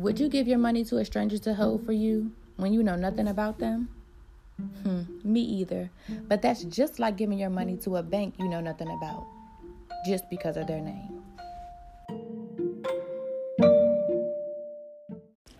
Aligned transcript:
Would 0.00 0.18
you 0.18 0.30
give 0.30 0.48
your 0.48 0.56
money 0.56 0.82
to 0.84 0.96
a 0.96 1.04
stranger 1.04 1.36
to 1.36 1.52
hold 1.52 1.84
for 1.84 1.92
you 1.92 2.32
when 2.56 2.72
you 2.72 2.82
know 2.82 2.96
nothing 2.96 3.28
about 3.28 3.58
them? 3.58 3.90
Hmm, 4.82 5.02
me 5.22 5.42
either. 5.42 5.90
But 6.26 6.40
that's 6.40 6.64
just 6.64 6.98
like 6.98 7.18
giving 7.18 7.38
your 7.38 7.50
money 7.50 7.76
to 7.84 7.98
a 7.98 8.02
bank 8.02 8.32
you 8.38 8.48
know 8.48 8.62
nothing 8.62 8.88
about 8.88 9.26
just 10.06 10.24
because 10.30 10.56
of 10.56 10.66
their 10.66 10.80
name. 10.80 11.22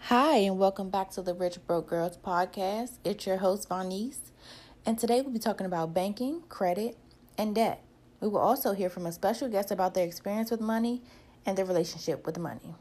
Hi, 0.04 0.36
and 0.36 0.58
welcome 0.58 0.88
back 0.88 1.10
to 1.10 1.20
the 1.20 1.34
Rich 1.34 1.58
Broke 1.66 1.88
Girls 1.88 2.16
podcast. 2.16 2.92
It's 3.04 3.26
your 3.26 3.36
host, 3.36 3.68
Vanice, 3.68 4.32
and 4.86 4.98
today 4.98 5.20
we'll 5.20 5.34
be 5.34 5.38
talking 5.38 5.66
about 5.66 5.92
banking, 5.92 6.44
credit, 6.48 6.96
and 7.36 7.54
debt. 7.54 7.84
We 8.22 8.28
will 8.28 8.38
also 8.38 8.72
hear 8.72 8.88
from 8.88 9.04
a 9.04 9.12
special 9.12 9.50
guest 9.50 9.70
about 9.70 9.92
their 9.92 10.06
experience 10.06 10.50
with 10.50 10.62
money 10.62 11.02
and 11.44 11.58
their 11.58 11.66
relationship 11.66 12.24
with 12.24 12.38
money. 12.38 12.74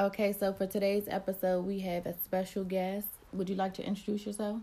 Okay, 0.00 0.32
so 0.32 0.54
for 0.54 0.66
today's 0.66 1.08
episode, 1.08 1.66
we 1.66 1.80
have 1.80 2.06
a 2.06 2.14
special 2.24 2.64
guest. 2.64 3.06
Would 3.34 3.50
you 3.50 3.54
like 3.54 3.74
to 3.74 3.86
introduce 3.86 4.24
yourself? 4.24 4.58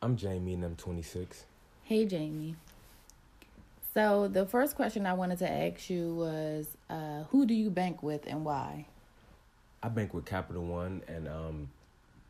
I'm 0.00 0.16
Jamie, 0.16 0.54
and 0.54 0.62
I'm 0.62 0.76
26. 0.76 1.44
Hey, 1.82 2.06
Jamie. 2.06 2.54
So 3.94 4.28
the 4.28 4.46
first 4.46 4.76
question 4.76 5.06
I 5.06 5.14
wanted 5.14 5.40
to 5.40 5.50
ask 5.50 5.90
you 5.90 6.14
was, 6.14 6.68
uh, 6.88 7.24
who 7.30 7.46
do 7.46 7.54
you 7.54 7.68
bank 7.68 8.04
with 8.04 8.28
and 8.28 8.44
why? 8.44 8.86
I 9.82 9.88
bank 9.88 10.14
with 10.14 10.24
Capital 10.24 10.64
One, 10.64 11.02
and 11.08 11.26
um, 11.26 11.68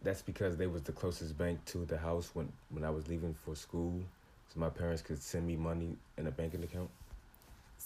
that's 0.02 0.22
because 0.22 0.56
they 0.56 0.66
was 0.66 0.80
the 0.80 0.92
closest 0.92 1.36
bank 1.36 1.62
to 1.66 1.84
the 1.84 1.98
house 1.98 2.30
when 2.32 2.50
when 2.70 2.84
I 2.84 2.90
was 2.90 3.06
leaving 3.06 3.34
for 3.34 3.54
school, 3.54 4.00
so 4.48 4.58
my 4.58 4.70
parents 4.70 5.02
could 5.02 5.22
send 5.22 5.46
me 5.46 5.56
money 5.56 5.94
in 6.16 6.26
a 6.26 6.30
banking 6.30 6.64
account. 6.64 6.88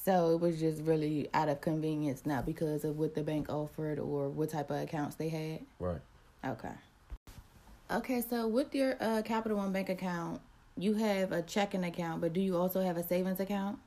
So 0.04 0.34
it 0.34 0.40
was 0.40 0.58
just 0.58 0.82
really 0.82 1.28
out 1.32 1.48
of 1.48 1.60
convenience, 1.60 2.26
not 2.26 2.44
because 2.44 2.84
of 2.84 2.98
what 2.98 3.14
the 3.14 3.22
bank 3.22 3.48
offered 3.48 4.00
or 4.00 4.28
what 4.28 4.50
type 4.50 4.70
of 4.70 4.80
accounts 4.82 5.14
they 5.14 5.28
had. 5.28 5.60
Right. 5.78 6.00
Okay. 6.44 6.72
Okay, 7.88 8.20
so 8.20 8.48
with 8.48 8.74
your 8.74 8.96
uh, 9.00 9.22
Capital 9.22 9.58
One 9.58 9.70
bank 9.70 9.90
account, 9.90 10.40
you 10.76 10.94
have 10.94 11.30
a 11.30 11.42
checking 11.42 11.84
account, 11.84 12.20
but 12.20 12.32
do 12.32 12.40
you 12.40 12.56
also 12.56 12.82
have 12.82 12.96
a 12.96 13.06
savings 13.06 13.38
account? 13.38 13.78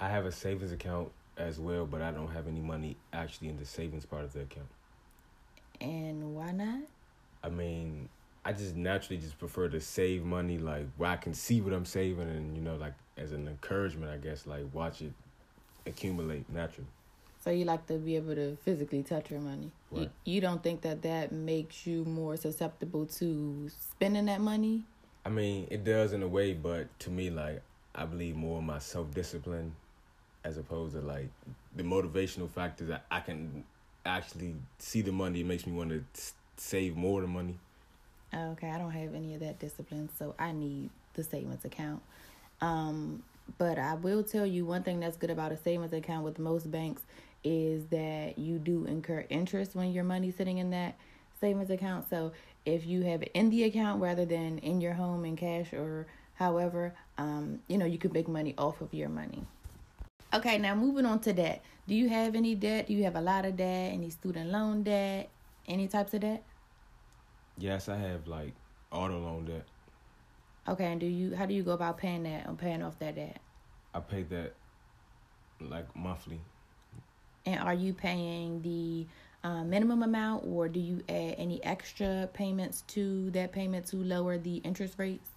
I 0.00 0.08
have 0.08 0.26
a 0.26 0.32
savings 0.32 0.72
account 0.72 1.12
as 1.36 1.60
well, 1.60 1.86
but 1.86 2.02
I 2.02 2.10
don't 2.10 2.32
have 2.32 2.48
any 2.48 2.60
money 2.60 2.96
actually 3.12 3.48
in 3.48 3.56
the 3.56 3.64
savings 3.64 4.04
part 4.04 4.24
of 4.24 4.32
the 4.32 4.40
account. 4.40 4.66
And 5.80 6.34
why 6.34 6.50
not? 6.50 6.80
I 7.44 7.48
mean, 7.48 8.08
I 8.44 8.54
just 8.54 8.74
naturally 8.74 9.20
just 9.20 9.38
prefer 9.38 9.68
to 9.68 9.80
save 9.80 10.24
money 10.24 10.58
like 10.58 10.86
where 10.96 11.10
I 11.10 11.16
can 11.16 11.32
see 11.32 11.60
what 11.60 11.72
I'm 11.72 11.84
saving 11.84 12.28
and 12.28 12.56
you 12.56 12.62
know 12.62 12.74
like 12.74 12.94
as 13.16 13.30
an 13.30 13.46
encouragement, 13.46 14.10
I 14.10 14.16
guess 14.16 14.46
like 14.46 14.64
watch 14.72 15.00
it 15.00 15.12
accumulate 15.86 16.48
naturally. 16.50 16.88
So 17.44 17.50
you 17.50 17.66
like 17.66 17.86
to 17.88 17.94
be 17.94 18.16
able 18.16 18.34
to 18.34 18.56
physically 18.64 19.02
touch 19.02 19.30
your 19.30 19.40
money. 19.40 19.70
Right. 19.90 20.10
You, 20.24 20.34
you 20.34 20.40
don't 20.40 20.62
think 20.62 20.80
that 20.82 21.02
that 21.02 21.30
makes 21.30 21.86
you 21.86 22.04
more 22.04 22.36
susceptible 22.38 23.04
to 23.18 23.68
spending 23.68 24.26
that 24.26 24.40
money? 24.40 24.84
I 25.26 25.28
mean, 25.28 25.66
it 25.70 25.84
does 25.84 26.12
in 26.14 26.22
a 26.22 26.28
way, 26.28 26.54
but 26.54 26.98
to 27.00 27.10
me, 27.10 27.28
like 27.30 27.62
I 27.94 28.06
believe 28.06 28.34
more 28.34 28.60
in 28.60 28.66
my 28.66 28.78
self 28.78 29.12
discipline, 29.12 29.74
as 30.42 30.56
opposed 30.56 30.94
to 30.94 31.02
like 31.02 31.28
the 31.76 31.82
motivational 31.82 32.50
factors. 32.50 32.88
that 32.88 33.04
I 33.10 33.20
can 33.20 33.64
actually 34.06 34.54
see 34.78 35.02
the 35.02 35.12
money. 35.12 35.40
It 35.40 35.46
makes 35.46 35.66
me 35.66 35.72
want 35.72 35.90
to 35.90 36.04
save 36.56 36.96
more 36.96 37.20
of 37.20 37.28
the 37.28 37.32
money. 37.32 37.58
Okay, 38.34 38.68
I 38.68 38.78
don't 38.78 38.90
have 38.90 39.14
any 39.14 39.34
of 39.34 39.40
that 39.40 39.58
discipline, 39.58 40.08
so 40.18 40.34
I 40.38 40.52
need 40.52 40.90
the 41.14 41.22
savings 41.22 41.64
account. 41.64 42.02
Um, 42.60 43.22
but 43.58 43.78
I 43.78 43.94
will 43.94 44.22
tell 44.22 44.46
you 44.46 44.64
one 44.64 44.82
thing 44.82 45.00
that's 45.00 45.16
good 45.16 45.30
about 45.30 45.52
a 45.52 45.56
savings 45.56 45.92
account 45.92 46.24
with 46.24 46.38
most 46.38 46.70
banks 46.70 47.02
is 47.42 47.86
that 47.86 48.38
you 48.38 48.58
do 48.58 48.86
incur 48.86 49.24
interest 49.28 49.74
when 49.74 49.92
your 49.92 50.04
money's 50.04 50.36
sitting 50.36 50.58
in 50.58 50.70
that 50.70 50.96
savings 51.40 51.70
account. 51.70 52.08
So 52.08 52.32
if 52.64 52.86
you 52.86 53.02
have 53.02 53.22
it 53.22 53.30
in 53.34 53.50
the 53.50 53.64
account 53.64 54.00
rather 54.00 54.24
than 54.24 54.58
in 54.58 54.80
your 54.80 54.94
home 54.94 55.24
in 55.24 55.36
cash 55.36 55.72
or 55.72 56.06
however, 56.34 56.94
um, 57.18 57.60
you 57.68 57.78
know, 57.78 57.86
you 57.86 57.98
can 57.98 58.12
make 58.12 58.28
money 58.28 58.54
off 58.56 58.80
of 58.80 58.92
your 58.94 59.08
money. 59.08 59.44
Okay, 60.32 60.58
now 60.58 60.74
moving 60.74 61.06
on 61.06 61.20
to 61.20 61.32
debt. 61.32 61.62
Do 61.86 61.94
you 61.94 62.08
have 62.08 62.34
any 62.34 62.54
debt? 62.54 62.88
Do 62.88 62.94
you 62.94 63.04
have 63.04 63.14
a 63.14 63.20
lot 63.20 63.44
of 63.44 63.56
debt? 63.56 63.92
Any 63.92 64.10
student 64.10 64.50
loan 64.50 64.82
debt? 64.82 65.28
Any 65.68 65.86
types 65.86 66.14
of 66.14 66.22
debt? 66.22 66.42
Yes, 67.58 67.88
I 67.88 67.96
have 67.96 68.26
like 68.26 68.52
auto 68.90 69.18
loan 69.18 69.44
debt. 69.44 69.64
Okay, 70.66 70.86
and 70.86 71.00
do 71.00 71.06
you 71.06 71.36
how 71.36 71.46
do 71.46 71.54
you 71.54 71.62
go 71.62 71.72
about 71.72 71.98
paying 71.98 72.22
that 72.22 72.46
and 72.46 72.58
paying 72.58 72.82
off 72.82 72.98
that 72.98 73.14
debt? 73.14 73.38
I 73.94 74.00
pay 74.00 74.22
that 74.24 74.54
like 75.60 75.94
monthly. 75.96 76.40
And 77.46 77.60
are 77.60 77.74
you 77.74 77.92
paying 77.92 78.62
the 78.62 79.06
uh, 79.46 79.62
minimum 79.64 80.02
amount, 80.02 80.44
or 80.46 80.68
do 80.68 80.80
you 80.80 81.02
add 81.08 81.34
any 81.38 81.62
extra 81.62 82.28
payments 82.32 82.82
to 82.88 83.30
that 83.32 83.52
payment 83.52 83.86
to 83.86 83.96
lower 83.96 84.38
the 84.38 84.56
interest 84.58 84.94
rates? 84.98 85.28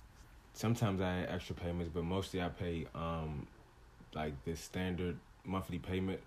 Sometimes 0.53 1.01
I 1.01 1.19
add 1.19 1.29
extra 1.29 1.56
payments, 1.56 1.91
but 1.94 2.03
mostly 2.03 2.41
I 2.41 2.50
pay 2.50 2.88
um 2.95 3.45
like 4.13 4.34
the 4.45 4.56
standard 4.56 5.18
monthly 5.45 5.79
payment. 5.79 6.19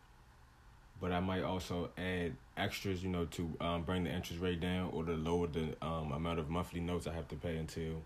But 1.00 1.12
I 1.12 1.20
might 1.20 1.42
also 1.42 1.88
add 1.96 2.34
extras, 2.58 3.02
you 3.02 3.08
know, 3.08 3.24
to 3.24 3.50
um, 3.62 3.82
bring 3.84 4.04
the 4.04 4.10
interest 4.10 4.42
rate 4.42 4.60
down 4.60 4.90
or 4.92 5.02
to 5.02 5.12
lower 5.12 5.46
the 5.46 5.74
um, 5.80 6.12
amount 6.12 6.38
of 6.38 6.50
monthly 6.50 6.80
notes 6.80 7.06
I 7.06 7.14
have 7.14 7.26
to 7.28 7.36
pay 7.36 7.56
until 7.56 8.02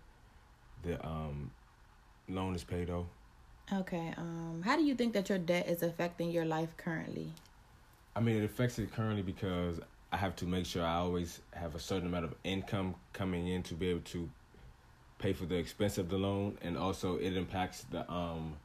the 0.81 1.05
um, 1.05 1.51
loan 2.29 2.55
is 2.55 2.63
paid 2.63 2.89
off. 2.89 3.07
Okay. 3.73 4.13
Um, 4.17 4.61
how 4.63 4.75
do 4.75 4.83
you 4.83 4.95
think 4.95 5.13
that 5.13 5.27
your 5.29 5.39
debt 5.39 5.67
is 5.67 5.81
affecting 5.81 6.29
your 6.31 6.45
life 6.45 6.75
currently? 6.77 7.31
I 8.15 8.19
mean, 8.19 8.37
it 8.37 8.45
affects 8.45 8.79
it 8.79 8.91
currently 8.93 9.23
because 9.23 9.79
I 10.11 10.17
have 10.17 10.35
to 10.37 10.45
make 10.45 10.65
sure 10.65 10.85
I 10.85 10.95
always 10.95 11.41
have 11.51 11.75
a 11.75 11.79
certain 11.79 12.07
amount 12.07 12.25
of 12.25 12.35
income 12.43 12.95
coming 13.11 13.47
in 13.47 13.63
to 13.63 13.73
be 13.73 13.89
able 13.89 14.01
to 14.01 14.29
pay 15.17 15.33
for 15.33 15.45
the 15.45 15.55
expense 15.55 15.97
of 15.97 16.09
the 16.09 16.17
loan, 16.17 16.57
and 16.61 16.77
also 16.77 17.17
it 17.17 17.35
impacts 17.35 17.85
the 17.89 18.09
um 18.11 18.55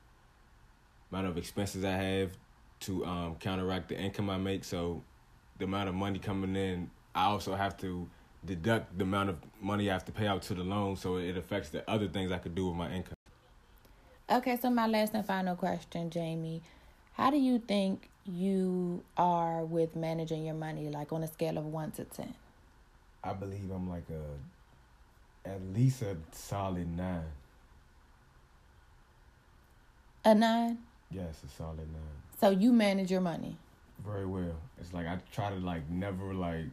amount 1.11 1.27
of 1.27 1.39
expenses 1.39 1.85
I 1.85 1.93
have 1.93 2.31
to 2.81 3.05
um 3.07 3.37
counteract 3.41 3.89
the 3.89 3.99
income 3.99 4.29
I 4.31 4.37
make. 4.37 4.65
So 4.65 5.03
the 5.59 5.65
amount 5.65 5.89
of 5.89 5.95
money 5.95 6.19
coming 6.19 6.55
in, 6.57 6.91
I 7.15 7.25
also 7.25 7.55
have 7.55 7.77
to 7.79 8.09
deduct 8.45 8.97
the 8.97 9.05
amount 9.05 9.31
of 9.31 9.37
money 9.61 9.91
I 9.91 9.95
have 9.95 10.05
to 10.07 10.13
pay 10.13 10.27
out 10.27 10.43
to 10.43 10.55
the 10.55 10.65
loan, 10.65 10.97
so 10.97 11.17
it 11.17 11.37
affects 11.37 11.71
the 11.71 11.89
other 11.91 12.09
things 12.09 12.31
I 12.31 12.39
could 12.39 12.55
do 12.55 12.69
with 12.69 12.77
my 12.77 12.91
income. 12.93 13.15
Okay, 14.31 14.57
so 14.57 14.71
my 14.71 14.87
last 14.87 15.13
and 15.15 15.27
final 15.27 15.57
question, 15.57 16.09
Jamie. 16.09 16.63
How 17.15 17.33
do 17.33 17.37
you 17.37 17.59
think 17.59 18.09
you 18.25 19.03
are 19.17 19.65
with 19.65 19.97
managing 19.97 20.45
your 20.45 20.55
money, 20.55 20.89
like 20.89 21.13
on 21.13 21.25
a 21.25 21.27
scale 21.27 21.59
of 21.59 21.67
one 21.67 21.91
to 21.93 22.05
ten? 22.05 22.35
I 23.25 23.33
believe 23.33 23.69
I'm 23.73 23.91
like 23.91 24.05
a 24.09 25.49
at 25.49 25.61
least 25.75 26.03
a 26.03 26.17
solid 26.31 26.97
nine. 26.97 27.25
A 30.25 30.35
nine? 30.35 30.79
Yes, 31.11 31.43
a 31.45 31.49
solid 31.49 31.79
nine. 31.79 32.21
So 32.41 32.51
you 32.51 32.73
manage 32.73 33.11
your 33.11 33.21
money. 33.21 33.57
Very 34.07 34.27
well. 34.27 34.55
It's 34.81 34.95
like 34.95 35.09
I 35.09 35.19
try 35.33 35.51
to 35.51 35.57
like 35.57 35.91
never 35.91 36.33
like 36.35 36.67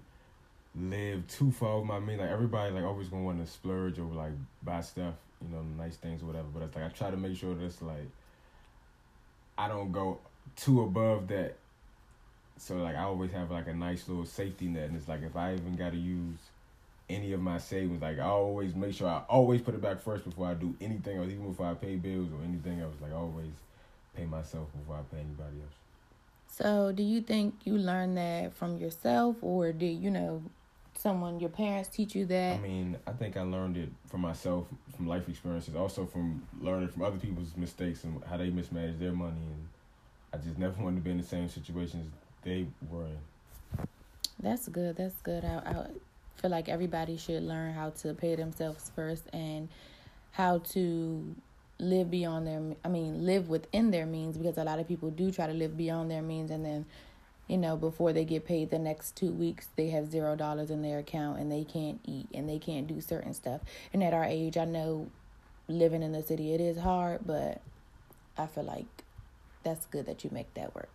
live 0.75 1.25
too 1.27 1.51
far 1.51 1.79
with 1.79 1.87
my 1.87 1.99
means. 1.99 2.19
Like 2.19 2.29
everybody 2.29 2.71
like 2.71 2.83
always 2.83 3.07
gonna 3.07 3.23
want 3.23 3.43
to 3.43 3.51
splurge 3.51 3.97
or 3.97 4.05
like 4.05 4.33
buy 4.61 4.81
stuff, 4.81 5.15
you 5.41 5.55
know, 5.55 5.63
nice 5.77 5.95
things 5.95 6.21
or 6.21 6.25
whatever. 6.25 6.47
But 6.53 6.63
it's 6.63 6.75
like 6.75 6.85
I 6.85 6.89
try 6.89 7.11
to 7.11 7.17
make 7.17 7.37
sure 7.37 7.53
that's 7.55 7.81
like 7.81 8.09
I 9.57 9.67
don't 9.67 9.91
go 9.91 10.19
too 10.55 10.81
above 10.81 11.27
that. 11.29 11.55
So 12.57 12.77
like 12.77 12.95
I 12.95 13.03
always 13.03 13.31
have 13.31 13.51
like 13.51 13.67
a 13.67 13.73
nice 13.73 14.07
little 14.07 14.25
safety 14.25 14.65
net, 14.67 14.89
and 14.89 14.97
it's 14.97 15.07
like 15.07 15.23
if 15.23 15.35
I 15.35 15.53
even 15.53 15.75
got 15.75 15.91
to 15.91 15.97
use 15.97 16.37
any 17.09 17.33
of 17.33 17.41
my 17.41 17.57
savings, 17.57 18.01
like 18.01 18.19
I 18.19 18.23
always 18.23 18.75
make 18.75 18.93
sure 18.93 19.07
I 19.07 19.23
always 19.29 19.61
put 19.61 19.75
it 19.75 19.81
back 19.81 20.01
first 20.01 20.25
before 20.25 20.47
I 20.47 20.53
do 20.53 20.75
anything 20.81 21.17
else, 21.17 21.27
even 21.27 21.49
before 21.49 21.67
I 21.67 21.73
pay 21.73 21.95
bills 21.95 22.29
or 22.31 22.43
anything 22.43 22.79
else. 22.79 22.95
Like 23.01 23.11
I 23.11 23.15
always 23.15 23.51
pay 24.15 24.25
myself 24.25 24.67
before 24.77 24.95
I 24.97 25.15
pay 25.15 25.21
anybody 25.21 25.61
else. 25.61 25.75
So, 26.49 26.91
do 26.91 27.03
you 27.03 27.21
think 27.21 27.53
you 27.65 27.77
learned 27.77 28.17
that 28.17 28.53
from 28.53 28.77
yourself, 28.77 29.35
or 29.41 29.71
did 29.71 30.01
you 30.01 30.09
know 30.09 30.41
someone, 30.97 31.39
your 31.39 31.49
parents, 31.49 31.89
teach 31.89 32.15
you 32.15 32.25
that? 32.25 32.55
I 32.55 32.59
mean, 32.59 32.97
I 33.05 33.11
think 33.11 33.37
I 33.37 33.41
learned 33.41 33.77
it 33.77 33.89
from 34.09 34.21
myself, 34.21 34.67
from 34.95 35.07
life 35.07 35.27
experiences, 35.29 35.75
also 35.75 36.05
from 36.05 36.43
learning 36.59 36.89
from 36.89 37.03
other 37.03 37.17
people's 37.17 37.55
mistakes 37.55 38.03
and 38.03 38.23
how 38.25 38.37
they 38.37 38.49
mismanage 38.49 38.99
their 38.99 39.11
money, 39.11 39.41
and 39.41 39.67
I 40.33 40.37
just 40.37 40.57
never 40.57 40.81
wanted 40.81 40.97
to 40.97 41.01
be 41.01 41.11
in 41.11 41.17
the 41.17 41.23
same 41.23 41.49
situations 41.49 42.11
they 42.43 42.67
were 42.89 43.05
in. 43.05 43.87
That's 44.39 44.67
good. 44.67 44.95
That's 44.97 45.19
good. 45.23 45.43
I, 45.43 45.57
I 45.57 45.85
feel 46.41 46.51
like 46.51 46.69
everybody 46.69 47.17
should 47.17 47.43
learn 47.43 47.73
how 47.73 47.89
to 47.89 48.13
pay 48.13 48.35
themselves 48.35 48.91
first 48.95 49.23
and 49.33 49.67
how 50.31 50.59
to 50.59 51.35
live 51.79 52.09
beyond 52.09 52.47
their 52.47 52.61
I 52.83 52.87
mean 52.87 53.25
live 53.25 53.49
within 53.49 53.91
their 53.91 54.05
means 54.05 54.37
because 54.37 54.57
a 54.57 54.63
lot 54.63 54.79
of 54.79 54.87
people 54.87 55.11
do 55.11 55.31
try 55.31 55.47
to 55.47 55.53
live 55.53 55.77
beyond 55.77 56.09
their 56.09 56.21
means 56.21 56.49
and 56.49 56.65
then 56.65 56.85
you 57.47 57.57
know 57.57 57.77
before 57.77 58.13
they 58.13 58.25
get 58.25 58.45
paid 58.45 58.69
the 58.69 58.79
next 58.79 59.15
2 59.15 59.31
weeks 59.31 59.69
they 59.75 59.89
have 59.89 60.09
0 60.11 60.35
dollars 60.35 60.69
in 60.69 60.81
their 60.81 60.99
account 60.99 61.39
and 61.39 61.51
they 61.51 61.63
can't 61.63 61.99
eat 62.05 62.27
and 62.33 62.47
they 62.49 62.59
can't 62.59 62.87
do 62.87 63.01
certain 63.01 63.33
stuff. 63.33 63.61
And 63.93 64.03
at 64.03 64.13
our 64.13 64.25
age 64.25 64.57
I 64.57 64.65
know 64.65 65.09
living 65.67 66.03
in 66.03 66.11
the 66.13 66.23
city 66.23 66.53
it 66.53 66.61
is 66.61 66.77
hard 66.77 67.21
but 67.25 67.61
I 68.37 68.45
feel 68.47 68.63
like 68.63 69.03
that's 69.63 69.85
good 69.87 70.05
that 70.05 70.23
you 70.23 70.29
make 70.31 70.53
that 70.53 70.73
work. 70.75 70.89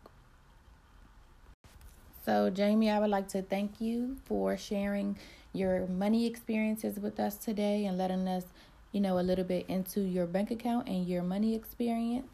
So, 2.24 2.50
Jamie, 2.50 2.88
I 2.88 3.00
would 3.00 3.10
like 3.10 3.28
to 3.28 3.42
thank 3.42 3.80
you 3.80 4.16
for 4.26 4.56
sharing 4.56 5.18
your 5.52 5.86
money 5.88 6.26
experiences 6.26 6.98
with 6.98 7.18
us 7.18 7.36
today 7.36 7.84
and 7.84 7.98
letting 7.98 8.28
us, 8.28 8.44
you 8.92 9.00
know, 9.00 9.18
a 9.18 9.22
little 9.22 9.44
bit 9.44 9.66
into 9.68 10.00
your 10.02 10.26
bank 10.26 10.52
account 10.52 10.88
and 10.88 11.06
your 11.06 11.22
money 11.22 11.54
experience. 11.56 12.30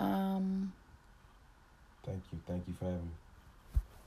Um, 0.00 0.72
thank 2.04 2.22
you. 2.32 2.40
Thank 2.46 2.64
you 2.66 2.74
for 2.78 2.86
having 2.86 3.02
me. 3.02 3.19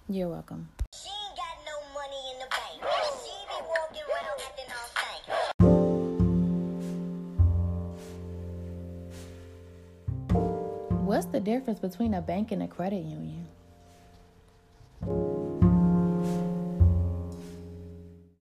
You're 0.09 0.27
welcome. 0.27 0.67
She 0.93 1.07
ain't 1.07 1.37
got 1.37 1.57
no 1.65 1.79
money 1.93 2.33
in 2.33 2.39
the 2.39 2.47
bank. 2.49 2.83
She 3.23 3.31
be 3.47 3.55
walking 3.69 4.03
around 4.11 4.41
acting 4.45 4.69
all 4.69 4.89
stank. 4.91 5.23
What's 11.05 11.27
the 11.27 11.39
difference 11.39 11.79
between 11.79 12.13
a 12.15 12.21
bank 12.21 12.51
and 12.51 12.61
a 12.63 12.67
credit 12.67 13.05
union? 13.05 13.47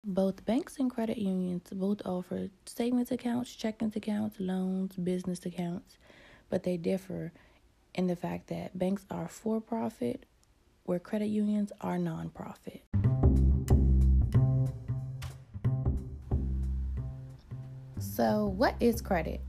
Both 0.04 0.44
banks 0.46 0.78
and 0.80 0.90
credit 0.90 1.20
unions 1.20 1.70
both 1.72 2.02
offer 2.06 2.50
savings 2.66 3.12
accounts, 3.12 3.56
checking 3.56 3.94
accounts, 3.96 4.40
loans, 4.40 4.96
business 4.96 5.46
accounts, 5.46 6.00
but 6.50 6.64
they 6.64 6.78
differ 6.78 7.32
in 7.94 8.08
the 8.08 8.16
fact 8.16 8.48
that 8.48 8.78
banks 8.78 9.06
are 9.12 9.28
for 9.28 9.62
profit 9.62 10.26
where 10.84 11.00
credit 11.00 11.28
unions 11.28 11.72
are 11.82 11.98
nonprofit. 11.98 12.82
So, 18.00 18.48
what 18.58 18.76
is 18.80 19.02
credit? 19.02 19.42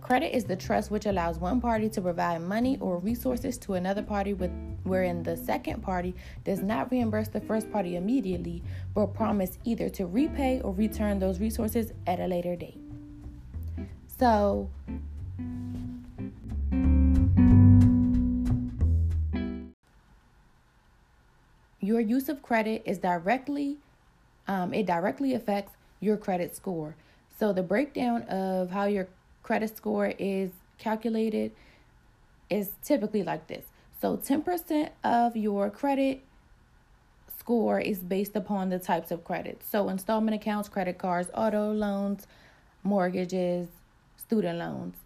Credit 0.00 0.36
is 0.36 0.44
the 0.44 0.54
trust 0.54 0.90
which 0.90 1.06
allows 1.06 1.38
one 1.38 1.62
party 1.62 1.88
to 1.88 2.02
provide 2.02 2.42
money 2.42 2.76
or 2.78 2.98
resources 2.98 3.56
to 3.58 3.72
another 3.74 4.02
party 4.02 4.34
with 4.34 4.50
wherein 4.82 5.22
the 5.22 5.34
second 5.34 5.82
party 5.82 6.14
does 6.44 6.60
not 6.60 6.90
reimburse 6.90 7.28
the 7.28 7.40
first 7.40 7.72
party 7.72 7.96
immediately 7.96 8.62
but 8.94 9.14
promise 9.14 9.58
either 9.64 9.88
to 9.88 10.04
repay 10.04 10.60
or 10.60 10.74
return 10.74 11.18
those 11.18 11.40
resources 11.40 11.92
at 12.06 12.20
a 12.20 12.26
later 12.26 12.54
date. 12.54 12.78
So, 14.06 14.68
your 21.94 22.00
use 22.00 22.28
of 22.28 22.42
credit 22.42 22.82
is 22.84 22.98
directly 22.98 23.76
um, 24.48 24.74
it 24.74 24.84
directly 24.84 25.32
affects 25.34 25.72
your 26.00 26.16
credit 26.16 26.56
score. 26.56 26.96
So 27.38 27.52
the 27.52 27.62
breakdown 27.62 28.22
of 28.22 28.70
how 28.70 28.86
your 28.86 29.06
credit 29.44 29.76
score 29.76 30.12
is 30.18 30.50
calculated 30.78 31.52
is 32.50 32.70
typically 32.82 33.22
like 33.22 33.46
this. 33.46 33.64
So 34.02 34.16
10% 34.16 34.90
of 35.04 35.36
your 35.36 35.70
credit 35.70 36.20
score 37.38 37.78
is 37.78 37.98
based 38.00 38.34
upon 38.34 38.70
the 38.70 38.80
types 38.80 39.12
of 39.12 39.22
credit. 39.24 39.62
So 39.70 39.88
installment 39.88 40.34
accounts, 40.34 40.68
credit 40.68 40.98
cards, 40.98 41.30
auto 41.32 41.72
loans, 41.72 42.26
mortgages, 42.82 43.68
student 44.16 44.58
loans. 44.58 44.96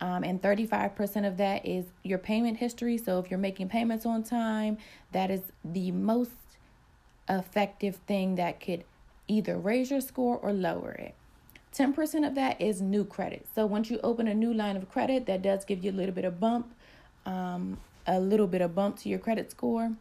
Um, 0.00 0.22
and 0.22 0.40
35% 0.40 1.26
of 1.26 1.36
that 1.38 1.66
is 1.66 1.86
your 2.04 2.18
payment 2.18 2.58
history. 2.58 2.98
So 2.98 3.18
if 3.18 3.30
you're 3.30 3.38
making 3.38 3.68
payments 3.68 4.06
on 4.06 4.22
time, 4.22 4.78
that 5.12 5.30
is 5.30 5.40
the 5.64 5.90
most 5.90 6.30
effective 7.28 7.96
thing 8.06 8.36
that 8.36 8.60
could 8.60 8.84
either 9.26 9.58
raise 9.58 9.90
your 9.90 10.00
score 10.00 10.38
or 10.38 10.52
lower 10.52 10.92
it. 10.92 11.14
10% 11.74 12.26
of 12.26 12.34
that 12.34 12.60
is 12.60 12.80
new 12.80 13.04
credit. 13.04 13.46
So 13.54 13.66
once 13.66 13.90
you 13.90 14.00
open 14.02 14.26
a 14.26 14.34
new 14.34 14.54
line 14.54 14.76
of 14.76 14.90
credit, 14.90 15.26
that 15.26 15.42
does 15.42 15.64
give 15.64 15.84
you 15.84 15.90
a 15.90 15.92
little 15.92 16.14
bit 16.14 16.24
of 16.24 16.40
bump, 16.40 16.74
um, 17.26 17.78
a 18.06 18.18
little 18.18 18.46
bit 18.46 18.62
of 18.62 18.74
bump 18.74 18.98
to 19.00 19.08
your 19.08 19.18
credit 19.18 19.50
score. 19.50 19.92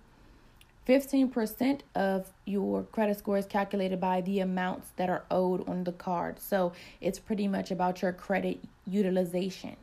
15% 0.88 1.82
of 1.96 2.32
your 2.46 2.84
credit 2.84 3.20
score 3.20 3.38
is 3.38 3.46
calculated 3.46 4.00
by 4.00 4.22
the 4.22 4.40
amounts 4.40 4.92
that 4.96 5.10
are 5.10 5.26
owed 5.30 5.68
on 5.68 5.84
the 5.84 5.92
card. 5.92 6.40
So 6.40 6.72
it's 7.02 7.20
pretty 7.20 7.48
much 7.48 7.72
about 7.72 8.02
your 8.02 8.14
credit 8.14 8.60
utilization. 8.86 9.76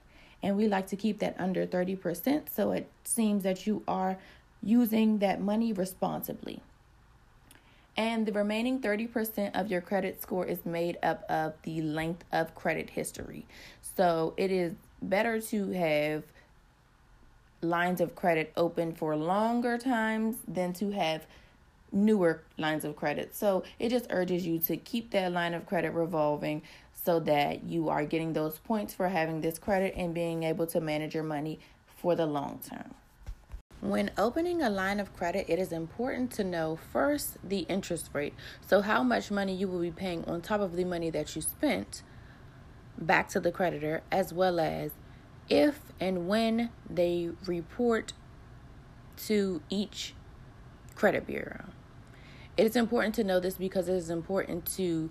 And 0.45 0.59
we 0.59 0.69
like 0.69 0.89
to 0.89 0.97
keep 0.97 1.21
that 1.21 1.35
under 1.39 1.67
30%. 1.67 2.51
So 2.55 2.73
it 2.73 2.91
seems 3.03 3.45
that 3.45 3.67
you 3.67 3.83
are 3.89 4.19
using 4.63 5.19
that 5.21 5.41
money 5.41 5.73
responsibly. 5.73 6.61
And 7.97 8.27
the 8.27 8.33
remaining 8.33 8.81
30% 8.81 9.59
of 9.59 9.71
your 9.71 9.81
credit 9.81 10.21
score 10.21 10.45
is 10.45 10.67
made 10.67 10.99
up 11.03 11.25
of 11.31 11.55
the 11.63 11.81
length 11.81 12.25
of 12.31 12.55
credit 12.55 12.91
history. 12.91 13.47
So 13.97 14.35
it 14.37 14.51
is 14.51 14.75
better 15.01 15.41
to 15.41 15.71
have 15.71 16.25
lines 17.63 18.03
of 18.03 18.15
credit 18.15 18.53
open 18.55 18.93
for 18.93 19.17
longer 19.17 19.79
times 19.79 20.37
than 20.47 20.75
to 20.75 20.91
have 20.91 21.27
newer 21.91 22.43
lines 22.59 22.85
of 22.85 22.97
credit. 22.97 23.35
So 23.35 23.63
it 23.79 23.89
just 23.89 24.09
urges 24.11 24.47
you 24.47 24.59
to 24.59 24.77
keep 24.77 25.11
that 25.13 25.33
line 25.33 25.55
of 25.55 25.65
credit 25.65 25.93
revolving 25.93 26.61
so 27.05 27.21
that 27.21 27.65
you 27.65 27.89
are 27.89 28.05
getting 28.05 28.33
those 28.33 28.59
points 28.59 28.95
for 28.95 29.09
having 29.09 29.41
this 29.41 29.59
credit 29.59 29.95
and 29.97 30.15
being 30.15 30.43
able 30.43 30.67
to 30.67 30.81
manage 30.81 31.15
your 31.15 31.25
money 31.25 31.61
for 31.87 32.15
the 32.15 32.27
long 32.27 32.61
term. 32.69 32.95
When 33.81 34.11
opening 34.17 34.63
a 34.63 34.71
line 34.71 34.99
of 34.99 35.15
credit, 35.15 35.45
it 35.49 35.59
is 35.59 35.71
important 35.71 36.31
to 36.33 36.45
know 36.45 36.79
first 36.91 37.37
the 37.47 37.61
interest 37.61 38.09
rate. 38.15 38.33
So, 38.67 38.81
how 38.81 39.03
much 39.03 39.31
money 39.31 39.55
you 39.55 39.69
will 39.69 39.81
be 39.81 39.91
paying 39.91 40.25
on 40.25 40.41
top 40.41 40.63
of 40.63 40.75
the 40.77 40.85
money 40.85 41.11
that 41.11 41.37
you 41.37 41.43
spent 41.43 42.03
back 42.97 43.29
to 43.29 43.41
the 43.41 43.53
creditor, 43.53 44.03
as 44.11 44.33
well 44.33 44.59
as 44.59 44.93
if 45.51 45.81
and 46.01 46.27
when 46.27 46.71
they 46.89 47.31
report 47.45 48.15
to 49.17 49.61
each 49.69 50.15
credit 50.95 51.27
bureau. 51.27 51.65
It 52.57 52.67
is 52.67 52.77
important 52.77 53.15
to 53.17 53.25
know 53.25 53.41
this 53.41 53.57
because 53.57 53.89
it 53.89 53.97
is 53.97 54.11
important 54.11 54.65
to 54.77 55.11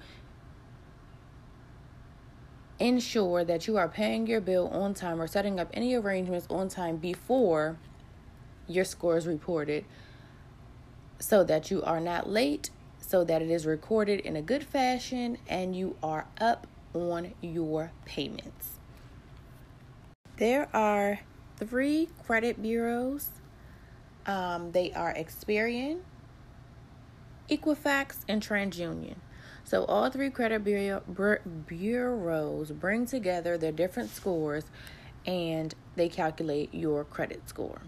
ensure 2.79 3.43
that 3.43 3.67
you 3.67 3.77
are 3.77 3.87
paying 3.87 4.27
your 4.27 4.41
bill 4.41 4.67
on 4.69 4.93
time 4.93 5.21
or 5.21 5.27
setting 5.27 5.59
up 5.59 5.69
any 5.73 5.93
arrangements 5.95 6.47
on 6.49 6.69
time 6.69 6.97
before 6.97 7.77
your 8.67 8.85
score 8.85 9.17
is 9.17 9.27
reported 9.27 9.85
so 11.19 11.43
that 11.43 11.71
you 11.71 11.81
are 11.83 11.99
not 11.99 12.29
late, 12.29 12.69
so 12.99 13.23
that 13.23 13.41
it 13.41 13.49
is 13.49 13.65
recorded 13.65 14.19
in 14.21 14.35
a 14.35 14.41
good 14.41 14.63
fashion, 14.63 15.37
and 15.47 15.75
you 15.75 15.95
are 16.03 16.25
up 16.41 16.67
on 16.93 17.33
your 17.41 17.91
payments. 18.05 18.79
There 20.37 20.67
are 20.75 21.19
three 21.57 22.09
credit 22.25 22.61
bureaus. 22.61 23.29
Um, 24.25 24.71
they 24.71 24.91
are 24.93 25.13
Experian, 25.13 25.99
Equifax, 27.49 28.19
and 28.27 28.41
TransUnion. 28.41 29.15
So 29.65 29.85
all 29.85 30.09
three 30.09 30.29
credit 30.29 30.63
bureau, 30.63 31.01
bureaus 31.67 32.71
bring 32.71 33.05
together 33.05 33.57
their 33.57 33.71
different 33.71 34.09
scores 34.11 34.65
and 35.25 35.73
they 35.95 36.09
calculate 36.09 36.73
your 36.73 37.03
credit 37.05 37.47
score 37.47 37.81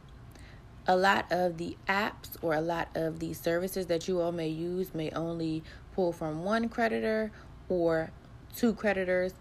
a 0.88 0.96
lot 0.96 1.26
of 1.32 1.58
the 1.58 1.76
apps 1.88 2.32
or 2.42 2.54
a 2.54 2.62
lot 2.62 2.88
of 2.96 3.20
the 3.20 3.34
services 3.34 3.88
that 3.88 4.08
you 4.08 4.22
all 4.22 4.32
may 4.32 4.48
use 4.48 4.94
may 4.94 5.10
only 5.12 5.64
pull 5.94 6.12
from 6.12 6.44
one 6.44 6.70
creditor 6.70 7.32
or 7.70 8.12
two 8.56 8.74
creditors. 8.74 9.34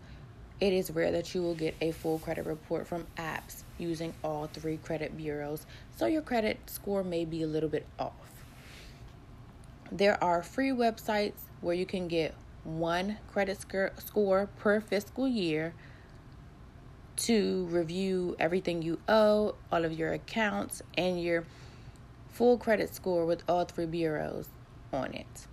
It 0.61 0.73
is 0.73 0.91
rare 0.91 1.13
that 1.13 1.35
you 1.35 1.43
will 1.43 1.55
get 1.55 1.75
a 1.81 1.91
full 1.91 2.19
credit 2.19 2.47
report 2.47 2.87
from 2.87 3.07
apps 3.19 3.65
using 3.79 4.15
all 4.23 4.47
three 4.47 4.79
credit 4.79 5.17
bureaus, 5.17 5.67
so 5.97 6.07
your 6.07 6.23
credit 6.23 6.59
score 6.67 7.05
may 7.05 7.25
be 7.25 7.43
a 7.43 7.47
little 7.47 7.69
bit 7.69 7.87
off. 7.99 8.13
There 9.93 10.23
are 10.25 10.43
free 10.43 10.71
websites 10.71 11.43
where 11.65 11.75
you 11.75 11.87
can 11.87 12.07
get 12.09 12.35
one 12.63 13.17
credit 13.33 13.59
score 13.99 14.49
per 14.59 14.81
fiscal 14.81 15.27
year 15.27 15.75
to 17.17 17.67
review 17.67 18.37
everything 18.39 18.83
you 18.83 18.99
owe, 19.09 19.55
all 19.73 19.85
of 19.85 19.93
your 19.93 20.13
accounts, 20.13 20.83
and 20.99 21.23
your 21.23 21.45
full 22.29 22.59
credit 22.59 22.95
score 22.95 23.25
with 23.25 23.43
all 23.49 23.65
three 23.65 23.87
bureaus 23.87 24.49
on 24.93 25.15
it. 25.15 25.47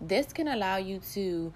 This 0.00 0.32
can 0.32 0.46
allow 0.46 0.76
you 0.76 1.00
to 1.14 1.52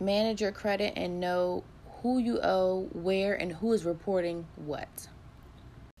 manage 0.00 0.40
your 0.40 0.52
credit 0.52 0.94
and 0.96 1.20
know 1.20 1.64
who 2.02 2.18
you 2.18 2.38
owe, 2.42 2.88
where, 2.92 3.34
and 3.34 3.52
who 3.52 3.72
is 3.72 3.84
reporting 3.84 4.46
what. 4.56 5.08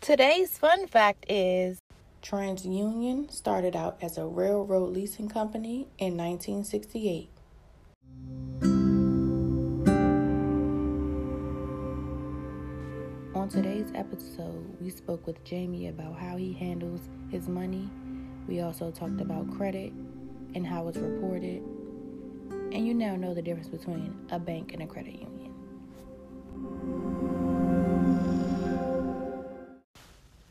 Today's 0.00 0.56
fun 0.56 0.86
fact 0.86 1.26
is 1.28 1.80
TransUnion 2.22 3.30
started 3.30 3.76
out 3.76 3.96
as 4.02 4.18
a 4.18 4.26
railroad 4.26 4.90
leasing 4.90 5.28
company 5.28 5.86
in 5.98 6.16
1968. 6.16 7.30
On 13.34 13.48
today's 13.48 13.90
episode, 13.94 14.76
we 14.80 14.90
spoke 14.90 15.26
with 15.26 15.42
Jamie 15.44 15.88
about 15.88 16.18
how 16.18 16.36
he 16.36 16.52
handles 16.52 17.08
his 17.30 17.48
money. 17.48 17.88
We 18.48 18.60
also 18.60 18.90
talked 18.90 19.20
about 19.20 19.50
credit 19.56 19.92
and 20.54 20.66
how 20.66 20.88
it's 20.88 20.98
reported. 20.98 21.62
And 22.50 22.86
you 22.86 22.94
now 22.94 23.16
know 23.16 23.32
the 23.32 23.42
difference 23.42 23.68
between 23.68 24.14
a 24.30 24.38
bank 24.38 24.72
and 24.72 24.82
a 24.82 24.86
credit 24.86 25.14
union. 25.14 27.17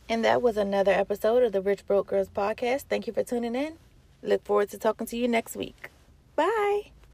And 0.09 0.23
that 0.23 0.41
was 0.41 0.57
another 0.57 0.91
episode 0.91 1.43
of 1.43 1.51
the 1.51 1.61
Rich 1.61 1.85
Broke 1.85 2.07
Girls 2.07 2.29
podcast. 2.29 2.83
Thank 2.83 3.07
you 3.07 3.13
for 3.13 3.23
tuning 3.23 3.55
in. 3.55 3.77
Look 4.21 4.43
forward 4.45 4.69
to 4.69 4.77
talking 4.77 5.07
to 5.07 5.17
you 5.17 5.27
next 5.27 5.55
week. 5.55 5.89
Bye. 6.35 6.91